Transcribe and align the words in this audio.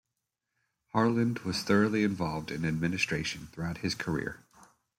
Harland 0.93 1.37
was 1.41 1.61
thoroughly 1.61 2.03
involved 2.03 2.49
in 2.49 2.65
administration 2.65 3.45
throughout 3.51 3.77
his 3.85 3.93
career. 3.93 4.43